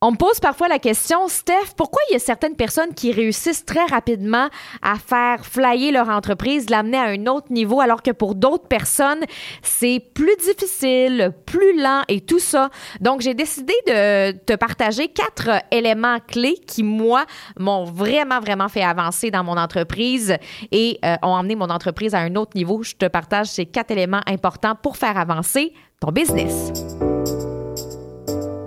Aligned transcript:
On 0.00 0.12
me 0.12 0.16
pose 0.16 0.38
parfois 0.38 0.68
la 0.68 0.78
question, 0.78 1.26
Steph, 1.26 1.74
pourquoi 1.76 2.00
il 2.08 2.12
y 2.12 2.16
a 2.16 2.20
certaines 2.20 2.54
personnes 2.54 2.94
qui 2.94 3.10
réussissent 3.10 3.64
très 3.64 3.84
rapidement 3.84 4.46
à 4.80 4.94
faire 4.94 5.44
flyer 5.44 5.90
leur 5.90 6.08
entreprise, 6.08 6.70
l'amener 6.70 6.98
à 6.98 7.06
un 7.06 7.26
autre 7.26 7.50
niveau, 7.50 7.80
alors 7.80 8.04
que 8.04 8.12
pour 8.12 8.36
d'autres 8.36 8.68
personnes, 8.68 9.24
c'est 9.60 9.98
plus 10.14 10.36
difficile, 10.36 11.32
plus 11.46 11.82
lent 11.82 12.02
et 12.06 12.20
tout 12.20 12.38
ça? 12.38 12.70
Donc, 13.00 13.22
j'ai 13.22 13.34
décidé 13.34 13.72
de 13.88 14.30
te 14.30 14.54
partager 14.54 15.08
quatre 15.08 15.64
éléments 15.72 16.18
clés 16.20 16.60
qui, 16.64 16.84
moi, 16.84 17.26
m'ont 17.58 17.82
vraiment, 17.82 18.38
vraiment 18.38 18.68
fait 18.68 18.84
avancer 18.84 19.32
dans 19.32 19.42
mon 19.42 19.56
entreprise 19.56 20.36
et 20.70 21.00
euh, 21.04 21.16
ont 21.24 21.34
amené 21.34 21.56
mon 21.56 21.70
entreprise 21.70 22.14
à 22.14 22.20
un 22.20 22.36
autre 22.36 22.52
niveau. 22.54 22.84
Je 22.84 22.94
te 22.94 23.06
partage 23.06 23.48
ces 23.48 23.66
quatre 23.66 23.90
éléments 23.90 24.22
importants 24.28 24.76
pour 24.80 24.96
faire 24.96 25.18
avancer 25.18 25.72
ton 25.98 26.12
business. 26.12 26.72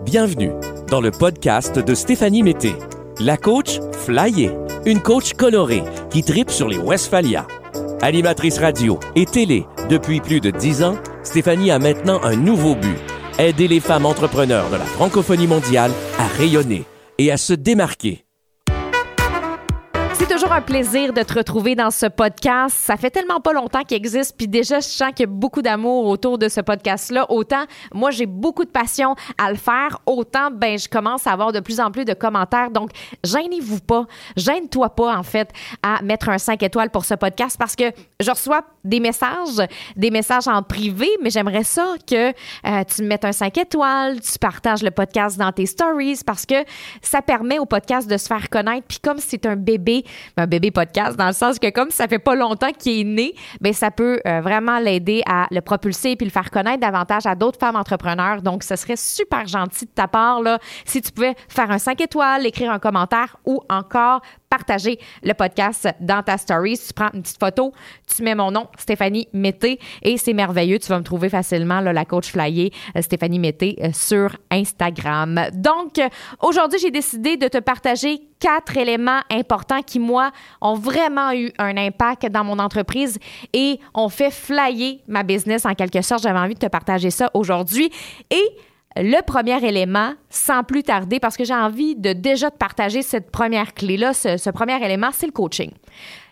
Bienvenue 0.04 0.52
dans 0.92 1.00
le 1.00 1.10
podcast 1.10 1.80
de 1.80 1.96
Stéphanie 1.96 2.44
Mété, 2.44 2.76
la 3.22 3.38
coach 3.38 3.80
flyée, 3.94 4.52
une 4.86 5.02
coach 5.02 5.34
colorée 5.34 5.84
qui 6.10 6.22
tripe 6.22 6.52
sur 6.52 6.68
les 6.68 6.78
Westphalia. 6.78 7.48
Animatrice 8.02 8.60
radio 8.60 9.00
et 9.16 9.26
télé 9.26 9.66
depuis 9.90 10.20
plus 10.20 10.42
de 10.42 10.52
dix 10.52 10.84
ans, 10.84 10.98
Stéphanie 11.24 11.72
a 11.72 11.80
maintenant 11.80 12.22
un 12.24 12.36
nouveau 12.36 12.76
but. 12.76 12.98
Aider 13.40 13.70
les 13.70 13.80
femmes 13.80 14.06
entrepreneurs 14.06 14.70
de 14.70 14.76
la 14.76 14.84
francophonie 14.84 15.48
mondiale 15.48 15.92
à 16.20 16.28
rayonner 16.28 16.84
et 17.18 17.32
à 17.32 17.38
se 17.38 17.54
démarquer 17.54 18.26
toujours 20.28 20.52
un 20.52 20.62
plaisir 20.62 21.14
de 21.14 21.24
te 21.24 21.34
retrouver 21.34 21.74
dans 21.74 21.90
ce 21.90 22.06
podcast. 22.06 22.76
Ça 22.78 22.96
fait 22.96 23.10
tellement 23.10 23.40
pas 23.40 23.54
longtemps 23.54 23.84
qu'il 23.84 23.98
existe, 23.98 24.36
puis 24.38 24.48
déjà, 24.48 24.80
je 24.80 24.86
sens 24.86 25.10
qu'il 25.16 25.22
y 25.22 25.24
a 25.24 25.32
beaucoup 25.32 25.62
d'amour 25.62 26.06
autour 26.06 26.38
de 26.38 26.48
ce 26.48 26.62
podcast-là. 26.62 27.26
Autant, 27.30 27.64
moi, 27.94 28.12
j'ai 28.12 28.28
beaucoup 28.28 28.64
de 28.64 28.70
passion 28.70 29.16
à 29.38 29.50
le 29.50 29.58
faire, 29.58 30.00
autant, 30.06 30.52
ben, 30.52 30.78
je 30.78 30.88
commence 30.88 31.26
à 31.26 31.32
avoir 31.32 31.52
de 31.52 31.60
plus 31.60 31.80
en 31.80 31.92
plus 31.92 32.06
de 32.06 32.14
commentaires. 32.14 32.70
Donc, 32.70 32.92
gênez-vous 33.24 33.80
pas, 33.80 34.06
gêne-toi 34.38 34.90
pas, 34.90 35.18
en 35.18 35.24
fait, 35.24 35.50
à 35.82 36.02
mettre 36.04 36.30
un 36.30 36.38
5 36.38 36.62
étoiles 36.62 36.92
pour 36.92 37.06
ce 37.06 37.16
podcast 37.16 37.58
parce 37.58 37.76
que 37.76 37.86
je 38.20 38.30
reçois 38.30 38.62
des 38.84 39.00
messages, 39.00 39.68
des 39.96 40.12
messages 40.12 40.48
en 40.48 40.62
privé, 40.62 41.08
mais 41.22 41.30
j'aimerais 41.30 41.64
ça 41.64 41.96
que 42.08 42.30
euh, 42.30 42.84
tu 42.84 43.02
me 43.04 43.08
mettes 43.08 43.26
un 43.26 43.32
5 43.32 43.58
étoiles, 43.58 44.20
tu 44.22 44.38
partages 44.40 44.84
le 44.84 44.92
podcast 44.92 45.38
dans 45.38 45.52
tes 45.52 45.66
stories 45.66 46.22
parce 46.26 46.46
que 46.46 46.64
ça 47.02 47.22
permet 47.22 47.60
au 47.60 47.66
podcast 47.66 48.10
de 48.10 48.18
se 48.18 48.28
faire 48.28 48.50
connaître. 48.50 48.88
Puis 48.88 49.00
comme 49.00 49.18
c'est 49.20 49.46
un 49.46 49.56
bébé, 49.56 50.04
un 50.38 50.48
bébé 50.48 50.72
podcast, 50.72 51.18
dans 51.18 51.28
le 51.28 51.34
sens 51.34 51.60
que 51.60 51.70
comme 51.70 51.92
ça 51.92 52.08
fait 52.08 52.20
pas 52.20 52.36
longtemps 52.36 52.72
qu'il 52.72 53.00
est 53.00 53.04
né, 53.04 53.34
ben 53.60 53.74
ça 53.74 53.92
peut 53.92 54.20
euh, 54.26 54.42
vraiment 54.42 54.80
l'aider 54.80 55.22
à 55.26 55.48
le 55.52 55.62
propulser 55.62 56.16
puis 56.16 56.26
le 56.26 56.32
faire 56.32 56.52
connaître 56.52 56.80
davantage 56.80 57.26
à 57.26 57.36
d'autres 57.36 57.60
femmes 57.60 57.76
entrepreneurs. 57.76 58.42
Donc, 58.42 58.64
ce 58.64 58.76
serait 58.76 58.96
super 58.96 59.48
gentil 59.48 59.86
de 59.86 59.92
ta 59.92 60.08
part 60.08 60.42
là, 60.42 60.60
si 60.86 61.02
tu 61.02 61.12
pouvais 61.12 61.36
faire 61.48 61.72
un 61.72 61.78
5 61.78 62.00
étoiles, 62.02 62.46
écrire 62.46 62.72
un 62.72 62.80
commentaire 62.80 63.38
ou 63.46 63.62
encore 63.70 64.22
partager 64.52 65.00
le 65.24 65.34
podcast 65.34 65.88
dans 66.02 66.22
ta 66.22 66.38
story. 66.38 66.78
tu 66.78 66.94
prends 66.94 67.10
une 67.14 67.22
petite 67.22 67.40
photo, 67.40 67.72
tu 68.06 68.22
mets 68.22 68.36
mon 68.36 68.52
nom, 68.52 68.68
Stéphanie 68.78 69.30
Mété, 69.32 69.80
et 70.04 70.18
c'est 70.18 70.34
merveilleux. 70.34 70.78
Tu 70.78 70.90
vas 70.90 71.00
me 71.00 71.04
trouver 71.04 71.30
facilement, 71.30 71.80
la 71.80 72.06
coach 72.06 72.32
flyer, 72.32 72.70
euh, 72.98 73.02
Stéphanie 73.02 73.40
Mété, 73.40 73.78
euh, 73.82 73.90
sur 73.94 74.36
Instagram. 74.52 75.48
Donc, 75.54 76.02
aujourd'hui, 76.42 76.80
j'ai 76.80 76.92
décidé 76.92 77.38
de 77.38 77.48
te 77.48 77.60
partager 77.60 78.20
quatre 78.42 78.76
éléments 78.76 79.22
importants 79.32 79.82
qui, 79.84 80.00
moi, 80.00 80.32
ont 80.60 80.74
vraiment 80.74 81.32
eu 81.32 81.52
un 81.58 81.78
impact 81.78 82.26
dans 82.26 82.44
mon 82.44 82.60
entreprise 82.60 83.20
et 83.54 83.80
ont 83.94 84.10
fait 84.10 84.32
flyer 84.32 85.00
ma 85.08 85.24
business 85.24 85.66
en 85.66 85.76
quelque 85.76 86.02
sorte. 86.02 86.24
J'avais 86.24 86.40
envie 86.40 86.56
de 86.56 86.60
te 86.60 86.66
partager 86.66 87.10
ça 87.10 87.30
aujourd'hui. 87.34 87.90
Et 88.30 88.58
le 88.96 89.22
premier 89.22 89.64
élément, 89.66 90.14
sans 90.30 90.64
plus 90.64 90.84
tarder, 90.84 91.20
parce 91.20 91.38
que 91.38 91.44
j'ai 91.44 91.54
envie 91.54 91.96
de 91.96 92.14
déjà 92.14 92.52
te 92.52 92.58
partager 92.58 93.02
cette 93.02 93.32
première 93.32 93.74
clé-là, 93.74 94.14
ce, 94.14 94.38
ce 94.38 94.50
premier 94.50 94.84
élément, 94.84 95.10
c'est 95.14 95.26
le 95.28 95.32
coaching. 95.32 95.72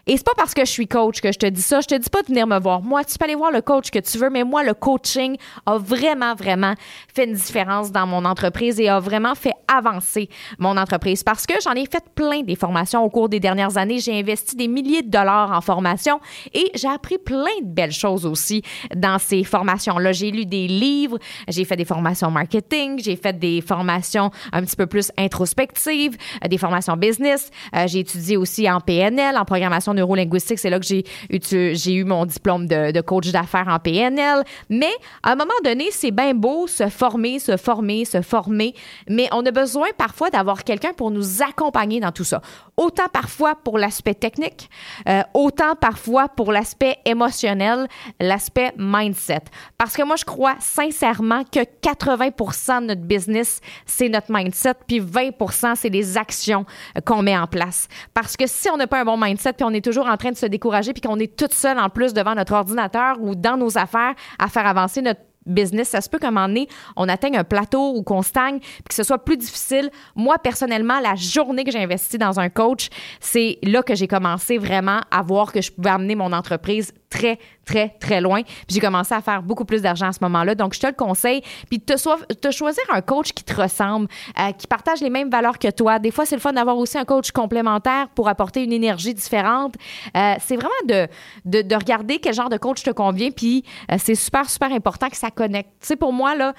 Et 0.10 0.18
c'est 0.18 0.26
pas 0.26 0.34
parce 0.36 0.56
que 0.56 0.66
je 0.66 0.72
suis 0.72 0.88
coach 0.88 1.22
que 1.22 1.32
je 1.32 1.38
te 1.38 1.46
dis 1.46 1.62
ça. 1.62 1.82
Je 1.82 1.86
te 1.86 1.94
dis 1.94 2.10
pas 2.10 2.24
de 2.24 2.30
venir 2.30 2.48
me 2.48 2.60
voir. 2.60 2.82
Moi, 2.82 3.04
tu 3.04 3.16
peux 3.16 3.26
aller 3.26 3.36
voir 3.36 3.52
le 3.52 3.62
coach 3.62 3.92
que 3.92 4.00
tu 4.00 4.18
veux, 4.18 4.32
mais 4.32 4.44
moi, 4.44 4.64
le 4.64 4.74
coaching 4.74 5.38
a 5.68 5.78
vraiment, 5.78 6.34
vraiment 6.34 6.74
fait 7.14 7.26
une 7.26 7.34
différence 7.34 7.92
dans 7.92 8.08
mon 8.08 8.26
entreprise 8.26 8.80
et 8.80 8.90
a 8.90 9.00
vraiment 9.00 9.36
fait 9.36 9.54
avancer 9.68 10.28
mon 10.58 10.78
entreprise 10.78 11.22
parce 11.22 11.46
que 11.46 11.54
j'en 11.64 11.74
ai 11.74 11.86
fait 11.86 12.04
plein 12.16 12.42
des 12.42 12.56
formations 12.56 13.04
au 13.04 13.10
cours 13.12 13.30
des 13.30 13.40
dernières 13.40 13.78
années. 13.78 14.00
J'ai 14.00 14.18
investi 14.18 14.56
des 14.56 14.68
milliers 14.68 15.04
de 15.04 15.12
dollars 15.12 15.52
en 15.52 15.62
formation 15.62 16.20
et 16.56 16.72
j'ai 16.74 16.88
appris 16.88 17.20
plein 17.20 17.46
de 17.62 17.68
belles 17.68 17.92
choses 17.92 18.26
aussi 18.26 18.64
dans 18.96 19.20
ces 19.20 19.44
formations-là. 19.44 20.12
J'ai 20.12 20.32
lu 20.32 20.48
des 20.48 20.68
livres, 20.68 21.20
j'ai 21.48 21.66
fait 21.66 21.76
des 21.76 21.86
formations 21.86 22.32
marketing, 22.32 22.98
j'ai 22.98 23.16
fait 23.16 23.38
des 23.38 23.62
formations 23.62 24.32
un 24.54 24.64
petit 24.64 24.76
peu 24.76 24.88
plus 24.88 25.12
introspectives, 25.20 26.18
euh, 26.44 26.48
des 26.48 26.58
formations 26.58 26.98
business. 26.98 27.52
Euh, 27.76 27.86
j'ai 27.86 28.00
étudié 28.00 28.38
aussi 28.38 28.68
en 28.68 28.82
PNL, 28.82 29.38
en 29.38 29.46
programmation 29.46 29.94
neurolinguistique. 30.00 30.60
C'est 30.60 30.70
là 30.70 30.80
que 30.80 30.86
j'ai 30.86 31.94
eu, 31.94 32.04
mon 32.04 32.26
diplôme 32.26 32.68
de, 32.68 33.02
coach 33.02 33.32
d'affaires 33.32 33.68
en 33.68 33.80
PNL. 33.80 34.44
Mais 34.70 34.92
à 35.24 35.32
un 35.34 35.36
moment 35.36 35.54
donné, 35.64 35.90
c'est 35.92 36.12
bien 36.12 36.34
beau 36.34 36.68
se 36.68 36.90
former, 36.90 37.40
se 37.40 37.58
former, 37.58 38.06
se 38.06 38.22
former, 38.22 38.74
mais 39.08 39.28
on 39.32 39.46
a 39.46 39.52
besoin 39.52 39.88
parfois 39.98 40.30
d'avoir 40.30 40.64
quelqu'un 40.64 40.94
pour 40.94 41.12
nous 41.12 41.42
accompagner 41.42 42.00
dans 42.00 42.12
tout 42.12 42.24
ça. 42.24 42.42
Autant 42.78 43.08
parfois 43.12 43.56
pour 43.56 43.78
l'aspect 43.78 44.14
technique, 44.14 44.70
euh, 45.08 45.22
autant 45.34 45.76
parfois 45.76 46.30
pour 46.30 46.52
l'aspect 46.52 46.98
émotionnel, 47.06 47.88
l'aspect 48.20 48.74
mindset. 48.78 49.44
Parce 49.78 49.96
que 49.96 50.04
moi, 50.04 50.16
je 50.16 50.26
crois 50.26 50.56
sincèrement 50.60 51.44
que 51.44 51.60
80% 51.60 52.82
de 52.82 52.88
notre 52.88 53.02
business, 53.02 53.62
c'est 53.86 54.10
notre 54.10 54.32
mindset, 54.32 54.76
puis 54.88 55.00
20% 55.00 55.76
c'est 55.76 55.90
les 55.90 56.18
actions 56.18 56.66
qu'on 57.06 57.22
met 57.22 57.38
en 57.38 57.48
place. 57.48 57.88
Parce 58.14 58.38
que 58.38 58.48
si 58.48 58.70
on 58.70 58.78
n'a 58.78 58.88
pas 58.88 59.02
un 59.02 59.06
bon 59.06 59.18
mindset, 59.18 59.54
puis 59.54 59.64
on 59.64 59.72
est 59.72 59.79
toujours 59.82 60.08
en 60.08 60.18
train 60.18 60.32
de 60.32 60.38
se 60.38 60.46
décourager 60.46 60.94
puis 60.94 61.02
qu'on 61.02 61.20
est 61.20 61.36
toute 61.36 61.54
seule 61.54 61.80
en 61.80 61.90
plus 61.90 62.14
devant 62.14 62.36
notre 62.36 62.54
ordinateur 62.54 63.18
ou 63.22 63.36
dans 63.36 63.58
nos 63.58 63.78
affaires 63.78 64.14
à 64.38 64.48
faire 64.48 64.68
avancer 64.68 65.02
notre 65.02 65.22
business, 65.46 65.90
ça 65.90 66.02
se 66.02 66.10
peut 66.10 66.20
qu'à 66.20 66.28
un 66.28 66.32
moment 66.32 66.48
donné, 66.48 66.68
on 66.96 67.10
atteigne 67.10 67.38
un 67.38 67.44
plateau 67.44 67.96
ou 67.96 68.04
qu'on 68.04 68.22
stagne, 68.22 68.60
puis 68.60 68.90
que 68.90 68.94
ce 68.94 69.04
soit 69.04 69.24
plus 69.24 69.38
difficile. 69.38 69.90
Moi, 70.16 70.38
personnellement, 70.38 71.00
la 71.00 71.16
journée 71.16 71.64
que 71.64 71.72
j'ai 71.72 71.82
investi 71.82 72.18
dans 72.18 72.40
un 72.40 72.50
coach, 72.50 72.90
c'est 73.20 73.58
là 73.64 73.82
que 73.84 73.96
j'ai 73.96 74.08
commencé 74.08 74.58
vraiment 74.58 75.00
à 75.12 75.22
voir 75.22 75.52
que 75.52 75.62
je 75.62 75.72
pouvais 75.72 75.90
amener 75.90 76.16
mon 76.16 76.34
entreprise 76.34 76.94
très, 77.10 77.40
très, 77.66 77.90
très 78.00 78.22
loin. 78.22 78.42
Puis 78.44 78.76
j'ai 78.76 78.80
commencé 78.80 79.14
à 79.14 79.22
faire 79.22 79.42
beaucoup 79.42 79.66
plus 79.66 79.82
d'argent 79.82 80.08
à 80.08 80.12
ce 80.14 80.20
moment-là. 80.22 80.56
Donc, 80.56 80.74
je 80.74 80.80
te 80.80 80.88
le 80.88 80.94
conseille. 80.94 81.42
Puis 81.70 81.80
te, 81.80 81.94
te 82.34 82.52
choisir 82.52 82.84
un 82.92 83.02
coach 83.02 83.34
qui 83.34 83.44
te 83.44 83.60
ressemble, 83.60 84.08
euh, 84.40 84.52
qui 84.54 84.68
partage 84.68 85.02
les 85.02 85.10
mêmes 85.10 85.30
valeurs 85.30 85.58
que 85.58 85.70
toi. 85.70 86.00
Des 86.00 86.12
fois, 86.12 86.26
c'est 86.26 86.36
le 86.36 86.42
fun 86.42 86.54
d'avoir 86.54 86.78
aussi 86.78 86.98
un 86.98 87.06
coach 87.06 87.32
complémentaire 87.32 88.10
pour 88.16 88.28
apporter 88.28 88.64
une 88.64 88.74
énergie 88.74 89.14
différente. 89.14 89.76
Euh, 90.16 90.36
c'est 90.40 90.56
vraiment 90.56 90.70
de, 90.88 91.08
de, 91.46 91.62
de, 91.62 91.76
regarder 91.76 92.20
quel 92.20 92.34
genre 92.34 92.50
de 92.50 92.58
coach 92.58 92.84
te 92.84 92.92
convient. 92.92 93.32
Puis 93.32 93.64
euh, 93.92 93.96
c'est 93.98 94.16
super, 94.16 94.50
super 94.50 94.72
important 94.72 95.10
que 95.10 95.18
ça 95.18 95.32
connecte. 95.32 95.70
Tu 95.82 95.88
sais, 95.88 95.96
pour 95.96 96.14
moi, 96.14 96.36
là, 96.36 96.54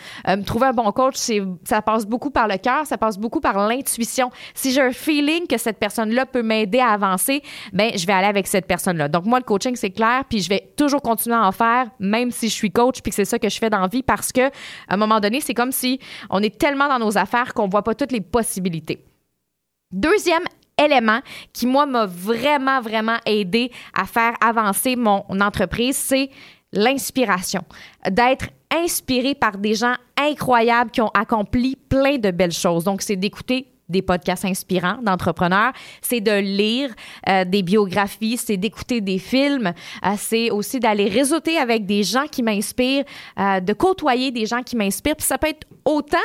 trouver 0.46 0.68
un 0.68 0.72
bon 0.72 0.90
coach, 0.92 1.16
ça 1.64 1.82
passe 1.82 2.06
beaucoup 2.06 2.30
par 2.30 2.48
le 2.48 2.56
cœur, 2.56 2.86
ça 2.86 2.98
passe 2.98 3.18
beaucoup 3.18 3.40
par 3.40 3.68
l'intuition. 3.68 4.30
Si 4.54 4.72
j'ai 4.72 4.80
un 4.80 4.92
feeling 4.92 5.46
que 5.46 5.58
cette 5.58 5.78
personne-là 5.78 6.26
peut 6.26 6.42
m'aider 6.42 6.80
à 6.80 6.88
avancer, 6.88 7.42
ben 7.72 7.92
je 7.96 8.06
vais 8.06 8.12
aller 8.12 8.26
avec 8.26 8.46
cette 8.46 8.66
personne-là. 8.66 9.08
Donc, 9.08 9.24
moi, 9.26 9.38
le 9.38 9.44
coaching, 9.44 9.76
c'est 9.76 9.90
clair. 9.90 10.24
Puis 10.28 10.39
je 10.40 10.48
vais 10.48 10.72
toujours 10.76 11.02
continuer 11.02 11.36
à 11.36 11.46
en 11.46 11.52
faire, 11.52 11.90
même 11.98 12.30
si 12.30 12.48
je 12.48 12.54
suis 12.54 12.70
coach, 12.70 13.00
puis 13.02 13.10
que 13.10 13.16
c'est 13.16 13.24
ça 13.24 13.38
que 13.38 13.48
je 13.48 13.58
fais 13.58 13.70
dans 13.70 13.80
la 13.80 13.88
vie, 13.88 14.02
parce 14.02 14.32
que 14.32 14.48
à 14.48 14.50
un 14.88 14.96
moment 14.96 15.20
donné, 15.20 15.40
c'est 15.40 15.54
comme 15.54 15.72
si 15.72 16.00
on 16.30 16.42
est 16.42 16.58
tellement 16.58 16.88
dans 16.88 16.98
nos 16.98 17.16
affaires 17.18 17.54
qu'on 17.54 17.68
voit 17.68 17.82
pas 17.82 17.94
toutes 17.94 18.12
les 18.12 18.20
possibilités. 18.20 19.04
Deuxième 19.92 20.44
élément 20.82 21.20
qui, 21.52 21.66
moi, 21.66 21.86
m'a 21.86 22.06
vraiment, 22.06 22.80
vraiment 22.80 23.18
aidé 23.26 23.70
à 23.94 24.06
faire 24.06 24.34
avancer 24.40 24.96
mon 24.96 25.24
entreprise, 25.40 25.96
c'est 25.96 26.30
l'inspiration. 26.72 27.62
D'être 28.08 28.46
inspiré 28.72 29.34
par 29.34 29.58
des 29.58 29.74
gens 29.74 29.94
incroyables 30.16 30.90
qui 30.90 31.00
ont 31.00 31.10
accompli 31.14 31.76
plein 31.76 32.18
de 32.18 32.30
belles 32.30 32.52
choses. 32.52 32.84
Donc, 32.84 33.02
c'est 33.02 33.16
d'écouter 33.16 33.66
des 33.90 34.02
podcasts 34.02 34.44
inspirants 34.44 34.98
d'entrepreneurs, 35.02 35.72
c'est 36.00 36.20
de 36.20 36.32
lire 36.32 36.90
euh, 37.28 37.44
des 37.44 37.62
biographies, 37.62 38.36
c'est 38.36 38.56
d'écouter 38.56 39.00
des 39.00 39.18
films, 39.18 39.72
euh, 40.04 40.10
c'est 40.16 40.50
aussi 40.50 40.80
d'aller 40.80 41.08
réseauter 41.08 41.58
avec 41.58 41.86
des 41.86 42.02
gens 42.02 42.26
qui 42.30 42.42
m'inspirent, 42.42 43.04
euh, 43.38 43.60
de 43.60 43.72
côtoyer 43.72 44.30
des 44.30 44.46
gens 44.46 44.62
qui 44.62 44.76
m'inspirent. 44.76 45.16
Puis 45.16 45.26
ça 45.26 45.38
peut 45.38 45.48
être 45.48 45.66
autant 45.90 46.18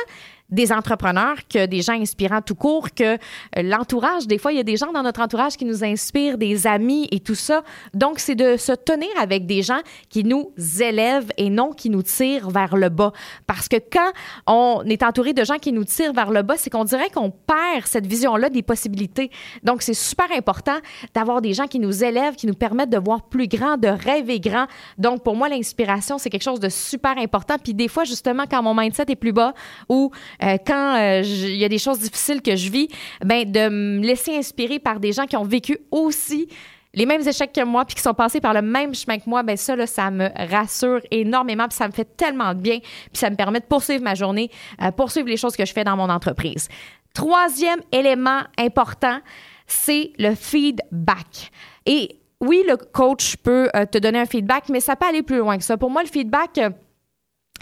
des 0.50 0.72
entrepreneurs 0.72 1.36
que 1.48 1.66
des 1.66 1.82
gens 1.82 2.00
inspirants 2.00 2.40
tout 2.40 2.54
court, 2.54 2.90
que 2.94 3.14
euh, 3.14 3.16
l'entourage. 3.56 4.26
Des 4.26 4.38
fois, 4.38 4.52
il 4.52 4.56
y 4.56 4.60
a 4.60 4.64
des 4.64 4.76
gens 4.76 4.92
dans 4.92 5.02
notre 5.02 5.20
entourage 5.20 5.56
qui 5.56 5.64
nous 5.64 5.82
inspirent, 5.82 6.38
des 6.38 6.66
amis 6.66 7.08
et 7.10 7.20
tout 7.20 7.34
ça. 7.34 7.62
Donc, 7.94 8.18
c'est 8.18 8.34
de 8.34 8.56
se 8.56 8.72
tenir 8.72 9.08
avec 9.20 9.46
des 9.46 9.62
gens 9.62 9.80
qui 10.08 10.24
nous 10.24 10.52
élèvent 10.80 11.30
et 11.36 11.50
non 11.50 11.72
qui 11.72 11.90
nous 11.90 12.02
tirent 12.02 12.50
vers 12.50 12.76
le 12.76 12.88
bas. 12.88 13.12
Parce 13.46 13.68
que 13.68 13.76
quand 13.76 14.12
on 14.46 14.82
est 14.86 15.02
entouré 15.02 15.32
de 15.32 15.44
gens 15.44 15.58
qui 15.58 15.72
nous 15.72 15.84
tirent 15.84 16.12
vers 16.12 16.30
le 16.30 16.42
bas, 16.42 16.54
c'est 16.56 16.70
qu'on 16.70 16.84
dirait 16.84 17.10
qu'on 17.10 17.30
perd 17.30 17.86
cette 17.86 18.06
vision-là 18.06 18.48
des 18.48 18.62
possibilités. 18.62 19.30
Donc, 19.62 19.82
c'est 19.82 19.94
super 19.94 20.26
important 20.36 20.76
d'avoir 21.14 21.42
des 21.42 21.54
gens 21.54 21.66
qui 21.66 21.80
nous 21.80 22.04
élèvent, 22.04 22.36
qui 22.36 22.46
nous 22.46 22.54
permettent 22.54 22.90
de 22.90 22.98
voir 22.98 23.22
plus 23.22 23.48
grand, 23.48 23.76
de 23.76 23.88
rêver 23.88 24.38
grand. 24.38 24.66
Donc, 24.98 25.24
pour 25.24 25.34
moi, 25.34 25.48
l'inspiration, 25.48 26.18
c'est 26.18 26.30
quelque 26.30 26.42
chose 26.42 26.60
de 26.60 26.68
super 26.68 27.18
important. 27.18 27.56
Puis 27.62 27.74
des 27.74 27.88
fois, 27.88 28.04
justement, 28.04 28.44
quand 28.48 28.62
mon 28.62 28.74
mindset 28.74 29.06
est 29.08 29.16
plus 29.16 29.32
bas 29.32 29.54
ou 29.88 30.10
euh, 30.42 30.56
quand 30.66 30.96
euh, 30.96 31.22
il 31.24 31.56
y 31.56 31.64
a 31.64 31.68
des 31.68 31.78
choses 31.78 31.98
difficiles 31.98 32.42
que 32.42 32.56
je 32.56 32.70
vis, 32.70 32.88
ben 33.24 33.50
de 33.50 33.68
me 33.68 34.04
laisser 34.04 34.36
inspirer 34.36 34.78
par 34.78 35.00
des 35.00 35.12
gens 35.12 35.26
qui 35.26 35.36
ont 35.36 35.44
vécu 35.44 35.78
aussi 35.90 36.48
les 36.94 37.04
mêmes 37.04 37.26
échecs 37.26 37.52
que 37.52 37.64
moi 37.64 37.84
puis 37.84 37.94
qui 37.94 38.02
sont 38.02 38.14
passés 38.14 38.40
par 38.40 38.54
le 38.54 38.62
même 38.62 38.94
chemin 38.94 39.18
que 39.18 39.28
moi, 39.28 39.42
ben 39.42 39.56
ça 39.56 39.76
là, 39.76 39.86
ça 39.86 40.10
me 40.10 40.28
rassure 40.50 41.00
énormément 41.10 41.68
puis 41.68 41.76
ça 41.76 41.86
me 41.86 41.92
fait 41.92 42.16
tellement 42.16 42.54
de 42.54 42.60
bien 42.60 42.78
puis 42.78 43.10
ça 43.14 43.30
me 43.30 43.36
permet 43.36 43.60
de 43.60 43.66
poursuivre 43.66 44.02
ma 44.02 44.14
journée, 44.14 44.50
euh, 44.82 44.90
poursuivre 44.90 45.28
les 45.28 45.36
choses 45.36 45.56
que 45.56 45.64
je 45.64 45.72
fais 45.72 45.84
dans 45.84 45.96
mon 45.96 46.08
entreprise. 46.08 46.68
Troisième 47.14 47.80
élément 47.92 48.40
important, 48.58 49.18
c'est 49.66 50.12
le 50.18 50.34
feedback. 50.34 51.50
Et 51.86 52.18
oui, 52.40 52.62
le 52.68 52.76
coach 52.76 53.36
peut 53.36 53.70
te 53.90 53.96
donner 53.96 54.18
un 54.18 54.26
feedback, 54.26 54.68
mais 54.68 54.80
ça 54.80 54.96
peut 54.96 55.06
aller 55.06 55.22
plus 55.22 55.38
loin 55.38 55.56
que 55.56 55.64
ça. 55.64 55.78
Pour 55.78 55.90
moi, 55.90 56.02
le 56.02 56.08
feedback, 56.08 56.60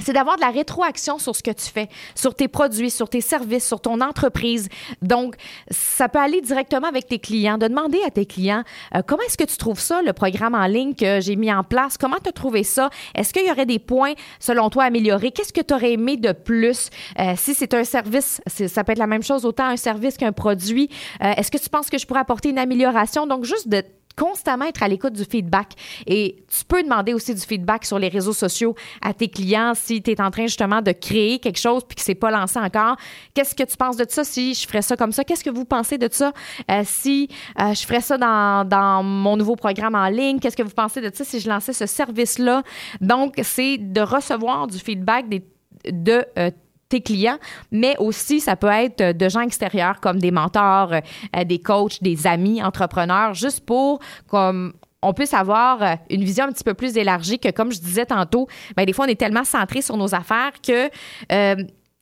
c'est 0.02 0.12
d'avoir 0.12 0.36
de 0.36 0.40
la 0.40 0.50
rétroaction 0.50 1.18
sur 1.18 1.36
ce 1.36 1.42
que 1.42 1.50
tu 1.50 1.66
fais, 1.66 1.88
sur 2.14 2.34
tes 2.34 2.48
produits, 2.48 2.90
sur 2.90 3.08
tes 3.08 3.20
services, 3.20 3.66
sur 3.66 3.80
ton 3.80 4.00
entreprise. 4.00 4.68
Donc, 5.02 5.36
ça 5.70 6.08
peut 6.08 6.18
aller 6.18 6.40
directement 6.40 6.88
avec 6.88 7.06
tes 7.06 7.18
clients, 7.18 7.58
de 7.58 7.68
demander 7.68 8.00
à 8.06 8.10
tes 8.10 8.26
clients 8.26 8.64
euh, 8.94 9.02
comment 9.06 9.22
est-ce 9.22 9.38
que 9.38 9.44
tu 9.44 9.56
trouves 9.56 9.80
ça, 9.80 10.02
le 10.02 10.12
programme 10.12 10.54
en 10.54 10.66
ligne 10.66 10.94
que 10.94 11.20
j'ai 11.20 11.36
mis 11.36 11.52
en 11.52 11.62
place, 11.62 11.96
comment 11.96 12.16
tu 12.22 12.28
as 12.28 12.32
trouvé 12.32 12.64
ça, 12.64 12.90
est-ce 13.14 13.32
qu'il 13.32 13.46
y 13.46 13.50
aurait 13.50 13.66
des 13.66 13.78
points 13.78 14.14
selon 14.40 14.70
toi 14.70 14.84
à 14.84 14.86
améliorer, 14.86 15.30
qu'est-ce 15.30 15.52
que 15.52 15.60
tu 15.60 15.74
aurais 15.74 15.92
aimé 15.92 16.16
de 16.16 16.32
plus, 16.32 16.90
Euh, 17.18 17.34
si 17.36 17.54
c'est 17.54 17.74
un 17.74 17.84
service, 17.84 18.40
ça 18.46 18.84
peut 18.84 18.92
être 18.92 18.98
la 18.98 19.06
même 19.06 19.22
chose, 19.22 19.44
autant 19.44 19.66
un 19.66 19.76
service 19.76 20.16
qu'un 20.16 20.32
produit, 20.32 20.88
Euh, 21.22 21.32
est-ce 21.36 21.50
que 21.50 21.58
tu 21.58 21.68
penses 21.68 21.90
que 21.90 21.98
je 21.98 22.06
pourrais 22.06 22.20
apporter 22.20 22.50
une 22.50 22.58
amélioration, 22.58 23.26
donc 23.26 23.44
juste 23.44 23.68
de 23.68 23.82
constamment 24.16 24.66
être 24.66 24.82
à 24.82 24.88
l'écoute 24.88 25.12
du 25.12 25.24
feedback. 25.24 25.72
Et 26.06 26.44
tu 26.48 26.64
peux 26.64 26.82
demander 26.82 27.14
aussi 27.14 27.34
du 27.34 27.40
feedback 27.40 27.84
sur 27.84 27.98
les 27.98 28.08
réseaux 28.08 28.32
sociaux 28.32 28.74
à 29.02 29.12
tes 29.12 29.28
clients 29.28 29.72
si 29.74 30.02
tu 30.02 30.12
es 30.12 30.20
en 30.20 30.30
train 30.30 30.46
justement 30.46 30.82
de 30.82 30.92
créer 30.92 31.38
quelque 31.38 31.58
chose 31.58 31.82
puis 31.86 31.96
que 31.96 32.02
c'est 32.02 32.14
pas 32.14 32.30
lancé 32.30 32.58
encore. 32.58 32.96
Qu'est-ce 33.34 33.54
que 33.54 33.64
tu 33.64 33.76
penses 33.76 33.96
de 33.96 34.06
ça 34.08 34.24
si 34.24 34.54
je 34.54 34.66
ferais 34.66 34.82
ça 34.82 34.96
comme 34.96 35.12
ça? 35.12 35.24
Qu'est-ce 35.24 35.44
que 35.44 35.50
vous 35.50 35.64
pensez 35.64 35.98
de 35.98 36.08
ça 36.10 36.32
euh, 36.70 36.82
si 36.84 37.28
euh, 37.60 37.74
je 37.74 37.84
ferais 37.86 38.00
ça 38.00 38.18
dans, 38.18 38.66
dans 38.66 39.02
mon 39.02 39.36
nouveau 39.36 39.56
programme 39.56 39.94
en 39.94 40.08
ligne? 40.08 40.38
Qu'est-ce 40.38 40.56
que 40.56 40.62
vous 40.62 40.70
pensez 40.70 41.00
de 41.00 41.10
ça 41.14 41.24
si 41.24 41.40
je 41.40 41.48
lançais 41.48 41.72
ce 41.72 41.86
service-là? 41.86 42.62
Donc, 43.00 43.34
c'est 43.42 43.78
de 43.78 44.00
recevoir 44.00 44.66
du 44.66 44.78
feedback 44.78 45.28
des, 45.28 45.44
de 45.90 46.24
euh, 46.38 46.50
tes 46.88 47.00
clients, 47.00 47.38
mais 47.70 47.96
aussi 47.98 48.40
ça 48.40 48.56
peut 48.56 48.68
être 48.68 49.00
euh, 49.00 49.12
de 49.12 49.28
gens 49.28 49.40
extérieurs 49.40 50.00
comme 50.00 50.18
des 50.18 50.30
mentors, 50.30 50.92
euh, 50.92 51.44
des 51.44 51.58
coachs, 51.58 52.02
des 52.02 52.26
amis 52.26 52.62
entrepreneurs, 52.62 53.34
juste 53.34 53.64
pour 53.64 54.00
comme 54.28 54.74
on 55.02 55.12
puisse 55.12 55.34
avoir 55.34 55.82
euh, 55.82 55.94
une 56.10 56.24
vision 56.24 56.44
un 56.44 56.52
petit 56.52 56.64
peu 56.64 56.74
plus 56.74 56.96
élargie 56.96 57.38
que 57.38 57.50
comme 57.50 57.72
je 57.72 57.80
disais 57.80 58.06
tantôt, 58.06 58.48
ben 58.76 58.84
des 58.84 58.92
fois 58.92 59.06
on 59.06 59.08
est 59.08 59.18
tellement 59.18 59.44
centré 59.44 59.82
sur 59.82 59.96
nos 59.96 60.14
affaires 60.14 60.52
que 60.66 60.90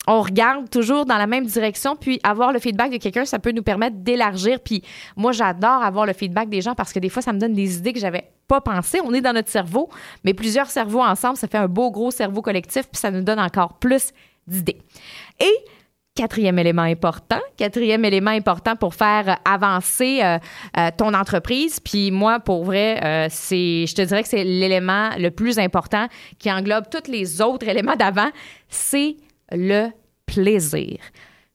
on 0.08 0.20
regarde 0.20 0.68
toujours 0.68 1.06
dans 1.06 1.16
la 1.16 1.26
même 1.26 1.46
direction, 1.46 1.94
puis 1.94 2.18
avoir 2.24 2.52
le 2.52 2.58
feedback 2.58 2.90
de 2.90 2.96
quelqu'un, 2.96 3.24
ça 3.24 3.38
peut 3.38 3.52
nous 3.52 3.62
permettre 3.62 3.96
d'élargir. 3.98 4.58
Puis 4.58 4.82
moi, 5.16 5.30
j'adore 5.30 5.82
avoir 5.82 6.06
le 6.06 6.12
feedback 6.12 6.48
des 6.48 6.60
gens 6.60 6.74
parce 6.74 6.92
que 6.92 6.98
des 6.98 7.08
fois, 7.08 7.22
ça 7.22 7.32
me 7.32 7.38
donne 7.38 7.52
des 7.52 7.78
idées 7.78 7.92
que 7.92 8.00
j'avais 8.00 8.30
pas 8.48 8.60
pensées. 8.60 8.98
On 9.04 9.14
est 9.14 9.20
dans 9.20 9.32
notre 9.32 9.48
cerveau, 9.48 9.88
mais 10.24 10.34
plusieurs 10.34 10.70
cerveaux 10.70 11.02
ensemble, 11.02 11.36
ça 11.36 11.46
fait 11.46 11.58
un 11.58 11.68
beau 11.68 11.90
gros 11.90 12.10
cerveau 12.10 12.42
collectif, 12.42 12.88
puis 12.88 12.98
ça 13.00 13.10
nous 13.10 13.22
donne 13.22 13.38
encore 13.38 13.74
plus 13.74 14.12
Et 15.40 15.64
Quatrième 16.14 16.58
élément 16.58 16.82
important, 16.82 17.40
quatrième 17.56 18.04
élément 18.04 18.32
important 18.32 18.76
pour 18.76 18.94
faire 18.94 19.38
avancer 19.46 20.20
euh, 20.22 20.36
euh, 20.76 20.90
ton 20.94 21.14
entreprise. 21.14 21.80
Puis 21.80 22.10
moi, 22.10 22.38
pour 22.38 22.64
vrai, 22.64 23.02
euh, 23.02 23.28
c'est, 23.30 23.86
je 23.86 23.94
te 23.94 24.02
dirais 24.02 24.22
que 24.22 24.28
c'est 24.28 24.44
l'élément 24.44 25.08
le 25.16 25.30
plus 25.30 25.58
important 25.58 26.08
qui 26.38 26.52
englobe 26.52 26.84
tous 26.90 27.10
les 27.10 27.40
autres 27.40 27.66
éléments 27.66 27.96
d'avant, 27.96 28.28
c'est 28.68 29.16
le 29.52 29.88
plaisir. 30.26 30.98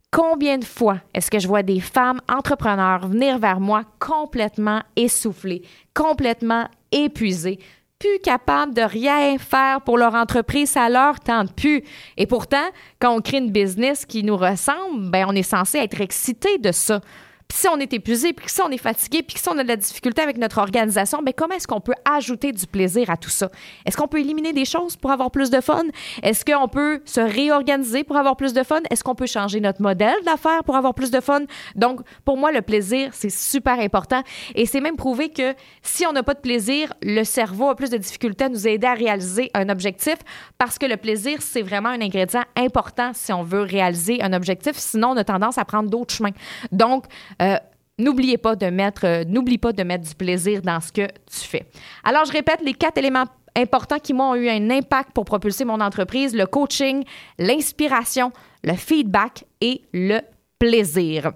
Combien 0.09 0.57
de 0.57 0.65
fois 0.65 1.01
est-ce 1.13 1.29
que 1.29 1.37
je 1.37 1.47
vois 1.47 1.61
des 1.61 1.79
femmes 1.79 2.21
entrepreneurs 2.27 3.07
venir 3.07 3.37
vers 3.37 3.59
moi 3.59 3.83
complètement 3.99 4.81
essoufflées, 4.95 5.61
complètement 5.93 6.67
épuisées, 6.91 7.59
plus 7.99 8.19
capables 8.23 8.73
de 8.73 8.81
rien 8.81 9.37
faire 9.37 9.81
pour 9.81 9.97
leur 9.97 10.13
entreprise, 10.15 10.71
ça 10.71 10.89
leur 10.89 11.19
tente 11.19 11.53
plus. 11.55 11.83
Et 12.17 12.27
pourtant, 12.27 12.65
quand 12.99 13.15
on 13.15 13.21
crée 13.21 13.37
une 13.37 13.51
business 13.51 14.05
qui 14.05 14.23
nous 14.23 14.37
ressemble, 14.37 15.09
ben 15.09 15.25
on 15.27 15.33
est 15.33 15.43
censé 15.43 15.79
être 15.79 15.99
excité 16.01 16.57
de 16.59 16.71
ça. 16.71 17.01
Puis 17.47 17.59
si 17.59 17.67
on 17.69 17.77
est 17.77 17.93
épuisé, 17.93 18.33
puis 18.33 18.49
si 18.49 18.61
on 18.61 18.69
est 18.69 18.77
fatigué, 18.77 19.23
puis 19.23 19.37
si 19.37 19.47
on 19.49 19.57
a 19.57 19.63
de 19.63 19.67
la 19.67 19.77
difficulté 19.77 20.21
avec 20.21 20.37
notre 20.37 20.57
organisation, 20.57 21.21
ben 21.21 21.33
comment 21.35 21.55
est-ce 21.55 21.67
qu'on 21.67 21.79
peut 21.79 21.93
ajouter 22.03 22.51
du 22.51 22.67
plaisir 22.67 23.09
à 23.09 23.17
tout 23.17 23.29
ça? 23.29 23.49
Est-ce 23.85 23.95
qu'on 23.95 24.07
peut 24.07 24.19
éliminer 24.19 24.51
des 24.51 24.65
choses 24.65 24.97
pour 24.97 25.11
avoir 25.11 25.31
plus 25.31 25.49
de 25.49 25.61
fun? 25.61 25.83
Est-ce 26.23 26.43
qu'on 26.43 26.67
peut 26.67 27.01
se 27.05 27.21
réorganiser 27.21 28.03
pour 28.03 28.17
avoir 28.17 28.35
plus 28.35 28.53
de 28.53 28.63
fun? 28.63 28.81
Est-ce 28.89 29.03
qu'on 29.03 29.15
peut 29.15 29.27
changer 29.27 29.61
notre 29.61 29.81
modèle 29.81 30.17
d'affaires 30.25 30.63
pour 30.65 30.75
avoir 30.75 30.93
plus 30.93 31.09
de 31.09 31.21
fun? 31.21 31.41
Donc, 31.75 32.01
pour 32.25 32.37
moi, 32.37 32.51
le 32.51 32.61
plaisir, 32.61 33.11
c'est 33.13 33.31
super 33.31 33.79
important. 33.79 34.23
Et 34.55 34.65
c'est 34.65 34.81
même 34.81 34.97
prouvé 34.97 35.29
que 35.29 35.53
si 35.81 36.05
on 36.05 36.11
n'a 36.11 36.23
pas 36.23 36.33
de 36.33 36.39
plaisir, 36.39 36.93
le 37.01 37.23
cerveau 37.23 37.69
a 37.69 37.75
plus 37.75 37.89
de 37.89 37.97
difficulté 37.97 38.45
à 38.45 38.49
nous 38.49 38.67
aider 38.67 38.87
à 38.87 38.93
réaliser 38.93 39.51
un 39.53 39.69
objectif 39.69 40.17
parce 40.57 40.77
que 40.77 40.85
le 40.85 40.97
plaisir, 40.97 41.41
c'est 41.41 41.61
vraiment 41.61 41.89
un 41.89 42.01
ingrédient 42.01 42.43
important 42.57 43.11
si 43.13 43.31
on 43.31 43.43
veut 43.43 43.61
réaliser 43.61 44.21
un 44.21 44.33
objectif. 44.33 44.73
Sinon, 44.75 45.11
on 45.11 45.17
a 45.17 45.23
tendance 45.23 45.57
à 45.57 45.65
prendre 45.65 45.89
d'autres 45.89 46.13
chemins. 46.13 46.31
Donc, 46.71 47.05
euh, 47.41 47.57
N'oubliez 47.99 48.37
pas 48.37 48.55
de 48.55 48.67
mettre, 48.67 49.05
euh, 49.05 49.23
n'oublie 49.25 49.57
pas 49.57 49.73
de 49.73 49.81
mettre 49.81 50.07
du 50.07 50.13
plaisir 50.13 50.61
dans 50.61 50.79
ce 50.79 50.91
que 50.91 51.01
tu 51.01 51.47
fais. 51.47 51.65
Alors, 52.03 52.25
je 52.25 52.31
répète 52.31 52.61
les 52.61 52.75
quatre 52.75 52.99
éléments 52.99 53.25
importants 53.55 53.97
qui 53.97 54.13
m'ont 54.13 54.35
eu 54.35 54.47
un 54.49 54.69
impact 54.69 55.13
pour 55.13 55.25
propulser 55.25 55.65
mon 55.65 55.81
entreprise 55.81 56.35
le 56.35 56.45
coaching, 56.45 57.03
l'inspiration, 57.39 58.31
le 58.63 58.73
feedback 58.75 59.45
et 59.61 59.81
le 59.93 60.19
plaisir. 60.59 61.31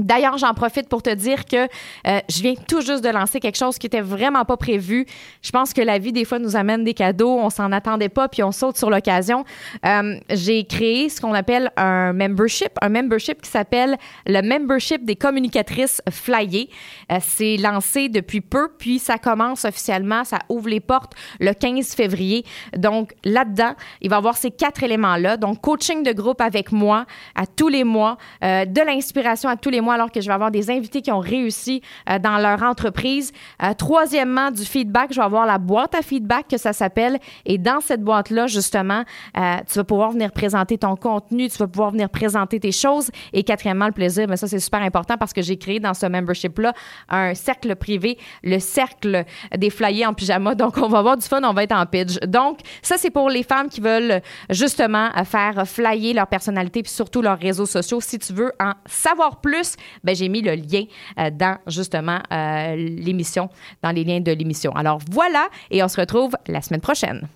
D'ailleurs, 0.00 0.38
j'en 0.38 0.54
profite 0.54 0.88
pour 0.88 1.02
te 1.02 1.10
dire 1.10 1.44
que 1.44 1.68
euh, 2.06 2.20
je 2.28 2.42
viens 2.42 2.54
tout 2.66 2.80
juste 2.80 3.04
de 3.04 3.10
lancer 3.10 3.38
quelque 3.38 3.58
chose 3.58 3.76
qui 3.78 3.86
était 3.86 4.00
vraiment 4.00 4.46
pas 4.46 4.56
prévu. 4.56 5.06
Je 5.42 5.50
pense 5.50 5.74
que 5.74 5.82
la 5.82 5.98
vie, 5.98 6.12
des 6.12 6.24
fois, 6.24 6.38
nous 6.38 6.56
amène 6.56 6.84
des 6.84 6.94
cadeaux, 6.94 7.38
on 7.38 7.50
s'en 7.50 7.70
attendait 7.70 8.08
pas, 8.08 8.26
puis 8.28 8.42
on 8.42 8.50
saute 8.50 8.78
sur 8.78 8.88
l'occasion. 8.88 9.44
Euh, 9.84 10.18
J'ai 10.30 10.64
créé 10.64 11.10
ce 11.10 11.20
qu'on 11.20 11.34
appelle 11.34 11.70
un 11.76 12.14
membership, 12.14 12.70
un 12.80 12.88
membership 12.88 13.42
qui 13.42 13.50
s'appelle 13.50 13.98
le 14.26 14.40
membership 14.40 15.04
des 15.04 15.16
communicatrices 15.16 16.00
flyées. 16.10 16.70
Euh, 17.12 17.18
C'est 17.20 17.58
lancé 17.58 18.08
depuis 18.08 18.40
peu, 18.40 18.70
puis 18.78 18.98
ça 18.98 19.18
commence 19.18 19.66
officiellement, 19.66 20.24
ça 20.24 20.38
ouvre 20.48 20.70
les 20.70 20.80
portes 20.80 21.12
le 21.40 21.52
15 21.52 21.94
février. 21.94 22.46
Donc 22.74 23.12
là-dedans, 23.22 23.74
il 24.00 24.08
va 24.08 24.16
y 24.16 24.18
avoir 24.18 24.38
ces 24.38 24.50
quatre 24.50 24.82
éléments-là. 24.82 25.36
Donc 25.36 25.60
coaching 25.60 26.02
de 26.02 26.12
groupe 26.12 26.40
avec 26.40 26.72
moi 26.72 27.04
à 27.34 27.46
tous 27.46 27.68
les 27.68 27.84
mois, 27.84 28.16
de 28.40 28.86
l'inspiration 28.86 29.50
à 29.50 29.56
tous 29.56 29.68
les 29.68 29.82
mois 29.82 29.89
alors 29.90 30.10
que 30.10 30.20
je 30.20 30.26
vais 30.26 30.34
avoir 30.34 30.50
des 30.50 30.70
invités 30.70 31.02
qui 31.02 31.12
ont 31.12 31.20
réussi 31.20 31.82
euh, 32.08 32.18
dans 32.18 32.38
leur 32.38 32.62
entreprise. 32.62 33.32
Euh, 33.62 33.72
troisièmement, 33.74 34.50
du 34.50 34.64
feedback, 34.64 35.12
je 35.12 35.16
vais 35.16 35.24
avoir 35.24 35.46
la 35.46 35.58
boîte 35.58 35.94
à 35.94 36.02
feedback 36.02 36.48
que 36.48 36.58
ça 36.58 36.72
s'appelle. 36.72 37.18
Et 37.44 37.58
dans 37.58 37.80
cette 37.80 38.02
boîte-là, 38.02 38.46
justement, 38.46 39.04
euh, 39.36 39.56
tu 39.70 39.78
vas 39.78 39.84
pouvoir 39.84 40.12
venir 40.12 40.32
présenter 40.32 40.78
ton 40.78 40.96
contenu, 40.96 41.48
tu 41.48 41.58
vas 41.58 41.66
pouvoir 41.66 41.90
venir 41.90 42.08
présenter 42.08 42.60
tes 42.60 42.72
choses. 42.72 43.10
Et 43.32 43.42
quatrièmement, 43.42 43.86
le 43.86 43.92
plaisir, 43.92 44.26
mais 44.28 44.36
ça, 44.36 44.46
c'est 44.46 44.60
super 44.60 44.82
important 44.82 45.16
parce 45.18 45.32
que 45.32 45.42
j'ai 45.42 45.56
créé 45.56 45.80
dans 45.80 45.94
ce 45.94 46.06
membership-là 46.06 46.72
un 47.08 47.34
cercle 47.34 47.74
privé, 47.76 48.18
le 48.42 48.58
cercle 48.58 49.24
des 49.56 49.70
flyers 49.70 50.08
en 50.08 50.14
pyjama. 50.14 50.54
Donc, 50.54 50.78
on 50.78 50.88
va 50.88 50.98
avoir 50.98 51.16
du 51.16 51.26
fun, 51.26 51.40
on 51.44 51.52
va 51.52 51.64
être 51.64 51.74
en 51.74 51.86
pitch. 51.86 52.18
Donc, 52.26 52.58
ça, 52.82 52.96
c'est 52.98 53.10
pour 53.10 53.28
les 53.28 53.42
femmes 53.42 53.68
qui 53.68 53.80
veulent 53.80 54.20
justement 54.50 55.10
faire 55.24 55.66
flyer 55.66 56.14
leur 56.14 56.26
personnalité 56.26 56.82
puis 56.82 56.92
surtout 56.92 57.22
leurs 57.22 57.38
réseaux 57.38 57.66
sociaux. 57.66 58.00
Si 58.00 58.18
tu 58.18 58.32
veux 58.32 58.52
en 58.60 58.72
savoir 58.86 59.40
plus, 59.40 59.76
ben, 60.04 60.14
j'ai 60.14 60.28
mis 60.28 60.42
le 60.42 60.54
lien 60.54 60.84
euh, 61.18 61.30
dans 61.30 61.58
justement 61.66 62.20
euh, 62.32 62.76
l'émission, 62.76 63.48
dans 63.82 63.90
les 63.90 64.04
liens 64.04 64.20
de 64.20 64.32
l'émission. 64.32 64.72
Alors 64.72 65.00
voilà, 65.10 65.48
et 65.70 65.82
on 65.82 65.88
se 65.88 66.00
retrouve 66.00 66.34
la 66.46 66.60
semaine 66.62 66.80
prochaine. 66.80 67.28